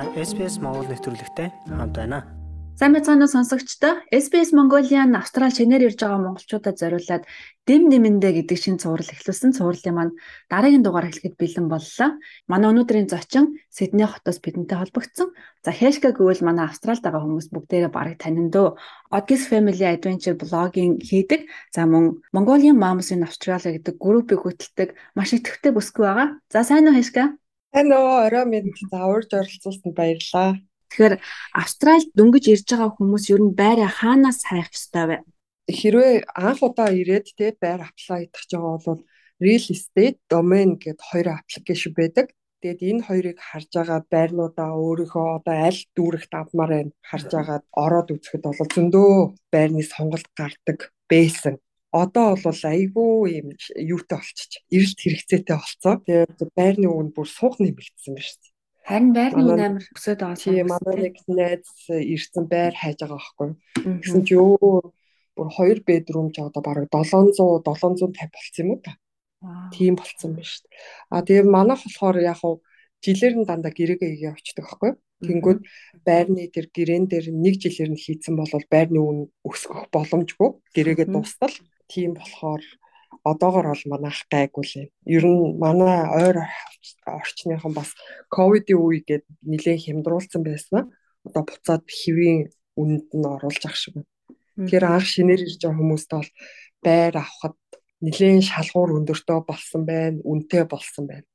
[0.00, 2.24] Та SPS Монгол нэвтрүүлэгтэй хамт байна.
[2.80, 4.00] Сайн байцгаана уу сонсогчдоо.
[4.08, 7.28] SBS Mongolian Австрал шинээр ирж байгаа монголчуудад зориулаад
[7.68, 9.52] дэм нэмэндэ гэдэг шин цуврал эхлүүлсэн.
[9.52, 10.16] Цувралын маань
[10.48, 12.16] дараагийн дугаар эхлэхэд бэлэн боллоо.
[12.48, 15.36] Манай өнөөдрийн зочин Сидней хотоос бидэнтэй холбогдсон.
[15.60, 18.80] За хэшгэ гэвэл манай Австралид байгаа хүмүүс бүгдээрээ барыг танин дөө.
[19.12, 21.44] Odgis Family Adventure блогийн хийдэг.
[21.76, 26.28] За мөн Mongolian Moms in Australia гэдэг группийг хөтэлдэг маш идэвхтэй бүсгүй байгаа.
[26.48, 27.36] За сайн уу хэшгэ?
[27.70, 30.58] Тань нөө орой минь за урьж оролцуулсанд баярлалаа.
[30.90, 31.14] Тэгэхээр
[31.54, 35.16] Австральд дөнгөж ирж байгаа хүмүүс ер нь байраа хаанаас хайх ёстой вэ?
[35.70, 39.00] Хэрвээ анх удаа ирээд те байр аплай идэх гэж байгаа бол
[39.38, 42.26] real estate domain гэд хоёр аппликейшн байдаг.
[42.58, 48.08] Тэгээд энэ хоёрыг харж байгаа байрнуудаа өөрийнхөө одоо аль дүүрэгт авмаар байна харж агаад ороод
[48.14, 49.12] үзэхэд бол зөндөө
[49.54, 51.54] байрны сонголт гардаг байсан
[51.90, 54.62] одоо бол айгүй юм юутай болчих.
[54.70, 55.94] Эрэлт хэрэгцээтэй болцоо.
[56.06, 58.50] Тэгээд байрны үн бүр суух нэмэгдсэн байна шүү.
[58.86, 60.38] Харин байрны үн амар өсөд байгаа.
[60.38, 63.50] Тийм манай нэг найз ирсэн байр хайж байгаа байхгүй.
[64.06, 64.94] Гэсэн чи ёо
[65.34, 67.34] бүр хоёр бедрум ч одоо бараг 700
[67.66, 68.94] 750 болцсон юм уу та.
[69.74, 70.70] Тийм болцсон байна шүү.
[71.10, 72.62] А тэгээд манайх болохоор яг хуу
[73.02, 74.92] жилээр нь дандаа гэрээгээ игээ очдөг байхгүй.
[75.20, 75.60] Тэнгүүд
[76.06, 80.50] байрны тэр гэрээн дээр нэг жилээр нь хийцэн бол байрны үн өсгөх боломжгүй.
[80.76, 81.52] Гэрээгээ дуустал
[81.92, 82.62] тийм болохоор
[83.24, 84.88] одоогор бол манайх гайгүй л юм.
[85.16, 86.36] Ер нь манай ойр
[87.04, 87.90] орчныхан бас
[88.30, 90.94] ковидын үе гээд нэлээд хямдруулсан байсан.
[91.26, 92.48] Одоо буцаад хэвийн
[92.80, 94.10] үнэнд нь оруулж ах шиг байна.
[94.56, 96.30] Тэгэхээр анх шинээр ирж байгаа хүмүүст бол
[96.84, 97.60] байр авахд
[98.00, 101.26] нэлээд шалгуур өндөртөө болсон байна, үнэтэй болсон байна.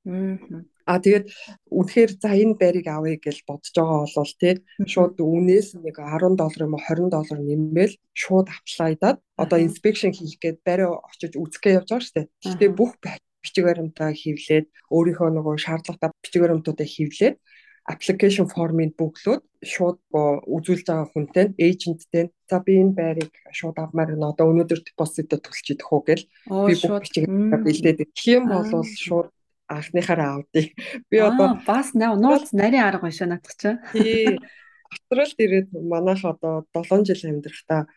[0.85, 1.25] А тэгээд
[1.73, 4.53] үнэхээр за энэ байрыг авъя гэж бодож байгаа бол тий
[4.85, 10.37] шууд үнээс нэг 10 доллар юм уу 20 доллар нэмэл шууд аплайдаад одоо инспекшн хийх
[10.37, 12.29] гээд байраа очиж үзэхгээ явж байгаа шүү дээ.
[12.45, 12.91] Гэхдээ бүх
[13.41, 17.35] бичиг баримтаа хевлээд өөрийнхөө нөгөө шаардлагатай бичиг баримтуудаа хевлээд
[17.85, 24.33] application формыг бөглөөд шууд үзүүлж байгаа хүнтэй эйженттэй за би энэ байрыг шууд авмаар байна.
[24.33, 26.25] Одоо өнөөдөр депозитод төлж идэх үү гэл
[26.65, 29.29] би бүх бичиг бэлдээд гэх юм бол шууд
[29.67, 30.73] анхныхаараа авдыг.
[31.09, 33.77] Би одоо бас нуулц нарийн арга биш надад ч.
[33.93, 34.39] Тий.
[34.91, 37.87] Австралид ирээд манайх одоо 7 жил амьдрахтаа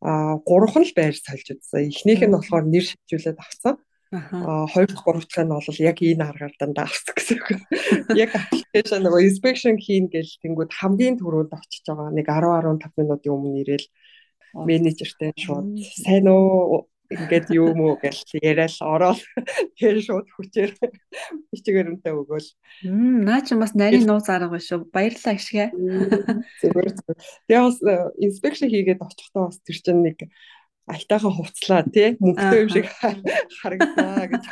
[0.00, 1.88] а гурван л байр сольж үзсэн.
[1.90, 3.76] Эхнийх нь болохоор нэр шилжүүлээд авсан.
[4.12, 7.48] Аа хоёр дахь гурав дахь нь бол яг энэ аргаар дандаа авсан гэсэн үг.
[8.14, 13.34] Яг аппликейшн нөгөө inspection хийн гэж тэнгууд хамгийн түрүүнд очиж байгаа нэг 10 15 минутын
[13.34, 13.86] өмнө ирээл
[14.68, 15.74] менежертэй шууд
[16.06, 19.20] сайн уу ингээд юу мүү гэж яриад ороод
[19.78, 20.72] тэр шууд хүчээр
[21.52, 22.48] бичгээр юмтай өгөөл.
[22.86, 24.90] Мм наа чи бас нарийн нууц арга биш шүү.
[24.90, 25.66] Баярлалаа гişгэ.
[26.62, 27.18] Зүгээр зүгээр.
[27.46, 27.78] Тэгээ бас
[28.18, 30.18] инспекшн хийгээд очихдоо бас тэр чинь нэг
[30.86, 32.86] альтайхан хувцлаа тий мөнгөтэй юм шиг
[33.58, 34.44] харагдлаа гэж.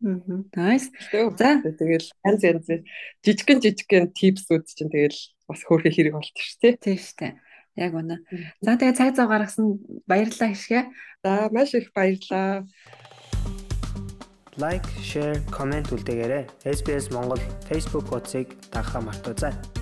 [0.00, 0.88] Мм nice.
[1.12, 2.66] За тэгэл янз янз
[3.20, 6.72] жижигэн жижигэн типсүүд чинь тэгэл бас хөөрхөн хэрэг болчих ш тий.
[6.80, 7.36] Тийм штэ.
[7.76, 8.20] Яг үнэ.
[8.60, 10.80] За тэгээ цаг зав гаргасан баярлалаа гişгэ.
[11.24, 12.68] За маш их баярлалаа.
[14.60, 16.44] Лайк, share, comment үлдээгээрэй.
[16.68, 19.81] SBS Монгол Facebook хуудсыг дагахаа мартаоцай.